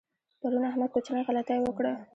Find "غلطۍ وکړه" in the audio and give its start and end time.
1.27-1.93